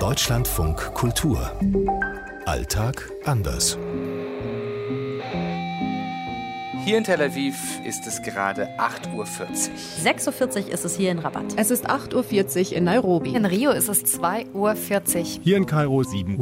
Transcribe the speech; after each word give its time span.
Deutschlandfunk 0.00 0.94
Kultur. 0.94 1.52
Alltag 2.46 3.10
anders. 3.26 3.76
Hier 6.86 6.96
in 6.96 7.04
Tel 7.04 7.20
Aviv 7.20 7.54
ist 7.84 8.06
es 8.06 8.22
gerade 8.22 8.66
8.40 8.78 9.14
Uhr. 9.14 9.26
6.40 9.26 10.64
Uhr 10.64 10.72
ist 10.72 10.84
es 10.86 10.96
hier 10.96 11.10
in 11.10 11.18
Rabat. 11.18 11.44
Es 11.56 11.70
ist 11.70 11.86
8.40 11.86 12.70
Uhr 12.70 12.76
in 12.78 12.84
Nairobi. 12.84 13.34
In 13.34 13.44
Rio 13.44 13.72
ist 13.72 13.90
es 13.90 14.02
2.40 14.18 14.54
Uhr. 14.54 14.74
Hier 15.42 15.56
in 15.58 15.66
Kairo 15.66 16.00
7.40 16.00 16.38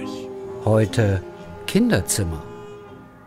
Uhr. 0.00 0.30
Heute 0.66 1.22
Kinderzimmer. 1.66 2.42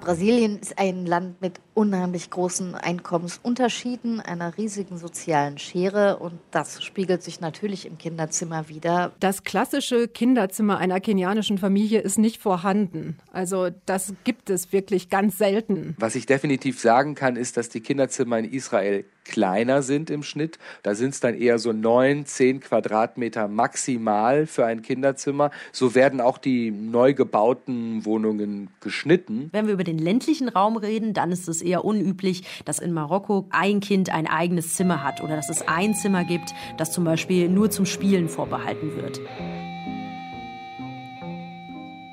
Brasilien 0.01 0.57
ist 0.57 0.79
ein 0.79 1.05
Land 1.05 1.41
mit 1.41 1.59
unheimlich 1.75 2.31
großen 2.31 2.73
Einkommensunterschieden, 2.73 4.19
einer 4.19 4.57
riesigen 4.57 4.97
sozialen 4.97 5.59
Schere 5.59 6.17
und 6.17 6.39
das 6.49 6.83
spiegelt 6.83 7.21
sich 7.21 7.39
natürlich 7.39 7.85
im 7.85 7.99
Kinderzimmer 7.99 8.67
wieder. 8.67 9.13
Das 9.19 9.43
klassische 9.43 10.07
Kinderzimmer 10.07 10.79
einer 10.79 10.99
kenianischen 10.99 11.59
Familie 11.59 12.01
ist 12.01 12.17
nicht 12.17 12.41
vorhanden. 12.41 13.19
Also 13.31 13.69
das 13.85 14.15
gibt 14.23 14.49
es 14.49 14.73
wirklich 14.73 15.09
ganz 15.09 15.37
selten. 15.37 15.95
Was 15.99 16.15
ich 16.15 16.25
definitiv 16.25 16.79
sagen 16.79 17.13
kann, 17.13 17.35
ist, 17.35 17.55
dass 17.55 17.69
die 17.69 17.81
Kinderzimmer 17.81 18.39
in 18.39 18.45
Israel 18.45 19.05
kleiner 19.25 19.81
sind 19.81 20.09
im 20.09 20.23
Schnitt. 20.23 20.57
Da 20.83 20.95
sind 20.95 21.13
es 21.13 21.19
dann 21.19 21.35
eher 21.35 21.59
so 21.59 21.71
neun, 21.73 22.25
zehn 22.25 22.59
Quadratmeter 22.59 23.47
maximal 23.47 24.45
für 24.45 24.65
ein 24.65 24.81
Kinderzimmer. 24.81 25.51
So 25.71 25.95
werden 25.95 26.21
auch 26.21 26.37
die 26.37 26.71
neu 26.71 27.13
gebauten 27.13 28.05
Wohnungen 28.05 28.69
geschnitten. 28.79 29.49
Wenn 29.51 29.67
wir 29.67 29.73
über 29.73 29.83
den 29.83 29.97
ländlichen 29.97 30.49
Raum 30.49 30.77
reden, 30.77 31.13
dann 31.13 31.31
ist 31.31 31.47
es 31.47 31.61
eher 31.61 31.85
unüblich, 31.85 32.43
dass 32.65 32.79
in 32.79 32.93
Marokko 32.93 33.47
ein 33.49 33.79
Kind 33.79 34.09
ein 34.09 34.27
eigenes 34.27 34.75
Zimmer 34.75 35.03
hat 35.03 35.21
oder 35.21 35.35
dass 35.35 35.49
es 35.49 35.67
ein 35.67 35.95
Zimmer 35.95 36.23
gibt, 36.23 36.53
das 36.77 36.91
zum 36.91 37.03
Beispiel 37.03 37.49
nur 37.49 37.69
zum 37.69 37.85
Spielen 37.85 38.29
vorbehalten 38.29 38.95
wird. 38.95 39.21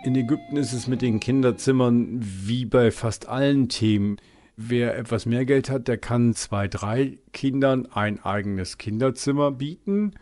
In 0.05 0.15
Ägypten 0.15 0.56
ist 0.56 0.72
es 0.72 0.87
mit 0.87 1.03
den 1.03 1.20
Kinderzimmern 1.20 2.20
wie 2.20 2.65
bei 2.65 2.91
fast 2.91 3.28
allen 3.28 3.69
Themen. 3.69 4.17
Wer 4.61 4.98
etwas 4.98 5.25
mehr 5.25 5.45
Geld 5.45 5.70
hat, 5.70 5.87
der 5.87 5.98
kann 5.98 6.34
zwei, 6.34 6.67
drei 6.67 7.19
Kindern 7.33 7.87
ein 7.87 8.25
eigenes 8.25 8.77
Kinderzimmer 8.77 9.53
bieten. 9.53 10.15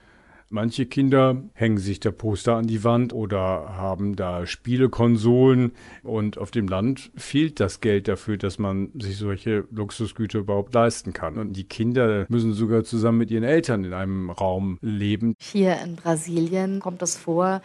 Manche 0.51 0.85
Kinder 0.85 1.43
hängen 1.55 1.79
sich 1.79 2.01
der 2.01 2.11
Poster 2.11 2.57
an 2.57 2.67
die 2.67 2.85
Wand 2.85 3.15
oder 3.15 3.39
haben 3.79 4.15
da 4.15 4.45
Spielekonsolen 4.45 5.73
und 6.03 6.37
auf 6.37 6.51
dem 6.51 6.69
Land 6.69 7.11
fehlt 7.17 7.61
das 7.61 7.81
Geld 7.81 8.09
dafür, 8.09 8.37
dass 8.37 8.59
man 8.59 8.91
sich 9.01 9.17
solche 9.17 9.65
Luxusgüter 9.71 10.41
überhaupt 10.41 10.75
leisten 10.75 11.15
kann. 11.15 11.39
Und 11.39 11.55
die 11.55 11.65
Kinder 11.65 12.27
müssen 12.29 12.53
sogar 12.53 12.85
zusammen 12.85 13.17
mit 13.17 13.31
ihren 13.31 13.43
Eltern 13.43 13.85
in 13.85 13.95
einem 13.95 14.29
Raum 14.29 14.77
leben. 14.83 15.35
Hier 15.41 15.79
in 15.83 15.97
Brasilien 15.97 16.81
kommt 16.81 17.01
es 17.01 17.17
vor, 17.17 17.63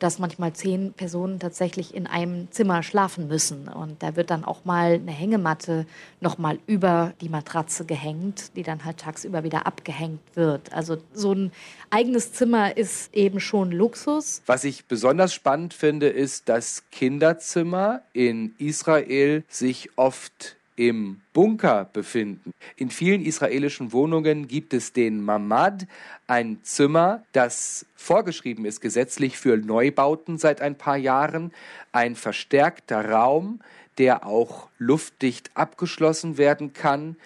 dass 0.00 0.18
manchmal 0.18 0.52
zehn 0.52 0.92
Personen 0.92 1.38
tatsächlich 1.38 1.94
in 1.94 2.06
einem 2.06 2.50
Zimmer 2.50 2.82
schlafen 2.82 3.28
müssen. 3.28 3.68
Und 3.68 4.02
da 4.02 4.16
wird 4.16 4.30
dann 4.30 4.44
auch 4.44 4.64
mal 4.64 4.94
eine 4.94 5.12
Hängematte 5.12 5.86
nochmal 6.20 6.58
über 6.66 7.12
die 7.20 7.28
Matratze 7.28 7.84
gehängt, 7.84 8.56
die 8.56 8.62
dann 8.62 8.84
halt 8.84 8.98
tagsüber 8.98 9.44
wieder 9.44 9.66
abgehängt 9.66 10.20
wird. 10.34 10.72
Also 10.72 10.96
so 11.12 11.32
ein 11.32 11.52
eigenes 11.90 12.32
Zimmer 12.32 12.76
ist 12.76 13.14
eben 13.14 13.40
schon 13.40 13.70
Luxus. 13.70 14.42
Was 14.46 14.64
ich 14.64 14.86
besonders 14.86 15.32
spannend 15.34 15.74
finde, 15.74 16.08
ist, 16.08 16.48
dass 16.48 16.84
Kinderzimmer 16.90 18.02
in 18.12 18.54
Israel 18.58 19.44
sich 19.48 19.90
oft 19.96 20.56
im 20.80 21.20
Bunker 21.34 21.90
befinden. 21.92 22.54
In 22.76 22.88
vielen 22.88 23.20
israelischen 23.20 23.92
Wohnungen 23.92 24.48
gibt 24.48 24.72
es 24.72 24.94
den 24.94 25.22
Mamad, 25.22 25.86
ein 26.26 26.60
Zimmer, 26.62 27.22
das 27.32 27.84
vorgeschrieben 27.96 28.64
ist 28.64 28.80
gesetzlich 28.80 29.36
für 29.36 29.58
Neubauten 29.58 30.38
seit 30.38 30.62
ein 30.62 30.78
paar 30.78 30.96
Jahren, 30.96 31.52
ein 31.92 32.16
verstärkter 32.16 33.10
Raum, 33.10 33.60
der 33.98 34.24
auch 34.24 34.70
luftdicht 34.78 35.50
abgeschlossen 35.52 36.38
werden 36.38 36.72
kann. 36.72 37.16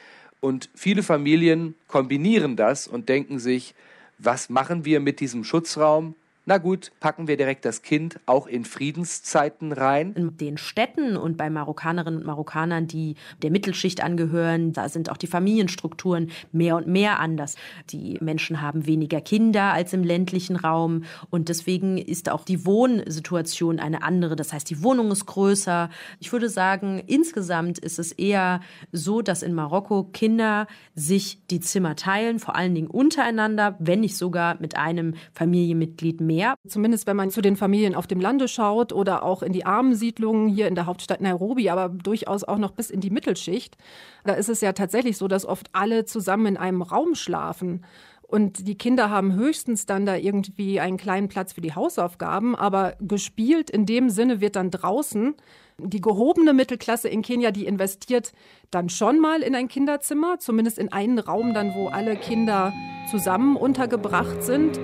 Und 0.41 0.69
viele 0.75 1.05
Familien 1.05 1.77
kombinieren 1.87 2.57
das 2.57 2.89
und 2.89 3.09
denken 3.09 3.39
sich, 3.39 3.77
was 4.19 4.51
machen 4.51 4.85
wir 4.85 4.99
mit 4.99 5.21
diesem 5.21 5.45
Schutzraum? 5.45 6.17
Na 6.47 6.59
gut, 6.59 6.93
packen 7.01 7.27
wir 7.27 7.39
direkt 7.39 7.65
das 7.65 7.81
Kind 7.81 8.21
auch 8.27 8.47
in 8.47 8.67
Friedenszeiten 8.67 9.73
rein. 9.73 10.13
In 10.13 10.37
den 10.37 10.59
Städten 10.59 11.17
und 11.17 11.39
bei 11.39 11.49
Marokkanerinnen 11.49 12.21
und 12.21 12.27
Marokkanern, 12.27 12.87
die 12.87 13.15
der 13.41 13.51
Mittelschicht 13.51 14.03
angehören, 14.03 14.75
da 14.75 14.91
sind 14.91 15.09
auch 15.09 15.17
die 15.17 15.27
Familienstrukturen 15.27 16.31
mehr 16.53 16.77
und 16.77 16.87
mehr 16.87 17.19
anders. 17.19 17.57
Die 17.89 18.19
Menschen 18.21 18.61
haben 18.61 18.85
weniger 18.85 19.23
Kinder 19.23 19.73
als 19.73 19.95
im 19.95 20.05
ländlichen 20.05 20.57
Raum 20.57 21.05
und 21.31 21.49
deswegen 21.49 21.97
ist 21.97 22.29
auch 22.29 22.45
die 22.45 22.67
Wohnsituation 22.67 23.81
eine 23.81 24.03
andere. 24.03 24.37
Das 24.37 24.53
heißt, 24.53 24.69
die 24.69 24.83
Wohnung 24.83 25.13
ist 25.13 25.25
größer. 25.25 25.89
Ich 26.21 26.31
würde 26.31 26.51
sagen, 26.51 27.03
insgesamt 27.07 27.79
ist 27.79 27.99
es 27.99 28.13
eher 28.13 28.61
so, 28.93 29.23
dass 29.23 29.43
in 29.43 29.55
Marokko 29.55 30.11
Kinder 30.13 30.67
sich 30.95 31.39
die 31.51 31.61
Zimmer 31.61 31.97
teilen, 31.97 32.39
vor 32.39 32.55
allen 32.55 32.75
Dingen 32.75 32.89
untereinander, 32.89 33.77
wenn 33.79 34.01
nicht 34.01 34.19
sogar 34.19 34.61
mit 34.61 34.77
einem 34.77 35.15
Familienmitglied 35.33 36.21
mehr 36.21 36.34
mehr. 36.35 36.57
Zumindest 36.67 37.07
wenn 37.07 37.17
man 37.17 37.31
zu 37.31 37.41
den 37.41 37.57
Familien 37.57 37.95
auf 37.95 38.07
dem 38.07 38.21
Lande 38.21 38.49
schaut 38.49 38.93
oder 38.93 39.23
auch 39.23 39.43
in 39.43 39.53
die 39.53 39.67
armen 39.67 39.95
Siedlungen 39.95 40.49
hier 40.49 40.69
in 40.69 40.75
der 40.75 40.87
Hauptstadt 40.87 41.21
Nairobi, 41.21 41.71
aber 41.71 41.89
durchaus 41.89 42.45
auch 42.45 42.59
noch 42.59 42.73
bis 42.73 42.91
in 42.91 43.01
die 43.01 43.11
Mittelschicht. 43.11 43.77
Da 44.25 44.35
ist 44.35 44.49
es 44.49 44.61
ja 44.61 44.73
tatsächlich 44.73 45.17
so, 45.17 45.29
dass 45.29 45.47
oft 45.47 45.69
alle 45.73 46.05
zusammen 46.05 46.47
in 46.47 46.57
einem 46.57 46.83
Raum 46.83 47.15
schlafen. 47.15 47.85
Und 48.27 48.67
die 48.67 48.77
Kinder 48.77 49.11
haben 49.11 49.35
höchstens 49.35 49.87
dann 49.87 50.07
da 50.07 50.17
irgendwie 50.17 50.81
einen 50.81 50.97
kleinen 50.97 51.29
Platz 51.29 51.53
für 51.53 51.61
die 51.61 51.75
Hausaufgaben, 51.75 52.57
aber 52.57 52.95
gespielt 53.01 53.71
in 53.71 53.87
dem 53.87 54.11
Sinne 54.11 54.41
wird 54.41 54.57
dann 54.57 54.71
draußen 54.71 55.35
die 55.79 56.01
gehobene 56.01 56.53
Mittelklasse 56.53 57.09
in 57.09 57.23
Kenia, 57.23 57.51
die 57.51 57.67
investiert 57.67 58.33
dann 58.71 58.89
schon 58.89 59.19
mal 59.19 59.43
in 59.43 59.55
ein 59.55 59.69
Kinderzimmer, 59.69 60.39
zumindest 60.39 60.79
in 60.79 60.93
einen 60.93 61.19
Raum 61.19 61.53
dann, 61.53 61.75
wo 61.75 61.89
alle 61.89 62.17
Kinder 62.17 62.73
zusammen 63.11 63.57
untergebracht 63.57 64.43
sind. 64.43 64.79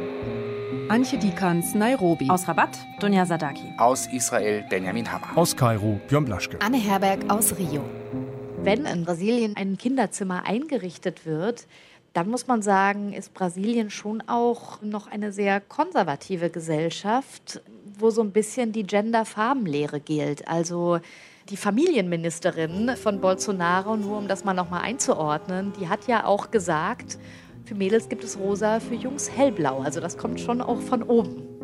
Antje 0.91 1.19
Dikans, 1.19 1.73
Nairobi. 1.77 2.29
Aus 2.29 2.49
Rabat, 2.49 2.77
Dunja 2.99 3.25
Sadaki. 3.25 3.73
Aus 3.79 4.09
Israel, 4.09 4.65
Benjamin 4.69 5.13
Hammer. 5.13 5.39
Aus 5.39 5.57
Kairo, 5.57 6.01
Björn 6.09 6.25
Blaschke. 6.25 6.61
Anne 6.61 6.79
Herberg 6.79 7.31
aus 7.31 7.57
Rio. 7.57 7.85
Wenn 8.65 8.87
in 8.87 9.05
Brasilien 9.05 9.55
ein 9.55 9.79
Kinderzimmer 9.79 10.43
eingerichtet 10.47 11.27
wird, 11.27 11.69
dann 12.13 12.29
muss 12.29 12.49
man 12.49 12.61
sagen, 12.61 13.13
ist 13.13 13.35
Brasilien 13.35 13.91
schon 13.91 14.21
auch 14.27 14.83
noch 14.83 15.07
eine 15.07 15.31
sehr 15.31 15.61
konservative 15.61 16.51
Gesellschaft, 16.51 17.63
wo 17.97 18.11
so 18.11 18.23
ein 18.23 18.33
bisschen 18.33 18.73
die 18.73 18.83
Gender-Farbenlehre 18.83 20.01
gilt. 20.01 20.49
Also 20.49 20.99
die 21.51 21.57
Familienministerin 21.57 22.97
von 22.97 23.21
Bolsonaro, 23.21 23.97
nur 23.97 24.19
um 24.19 24.27
das 24.27 24.43
mal 24.43 24.55
nochmal 24.55 24.83
einzuordnen, 24.83 25.73
die 25.79 25.89
hat 25.89 26.09
ja 26.09 26.25
auch 26.25 26.51
gesagt, 26.51 27.17
für 27.71 27.77
Mädels 27.77 28.09
gibt 28.09 28.25
es 28.25 28.37
rosa, 28.37 28.81
für 28.81 28.97
Jungs 28.97 29.31
hellblau. 29.31 29.79
Also 29.83 30.01
das 30.01 30.19
kommt 30.19 30.41
schon 30.41 30.61
auch 30.61 30.81
von 30.81 31.05
oben. 31.05 31.60